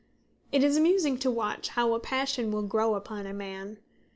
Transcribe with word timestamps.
It 0.51 0.63
is 0.63 0.77
amusing 0.77 1.19
to 1.19 1.29
watch 1.29 1.67
how 1.69 1.93
a 1.93 1.99
passion 1.99 2.49
will 2.51 2.63
grow 2.63 2.95
upon 2.95 3.27
a 3.27 3.35
man. 3.35 3.77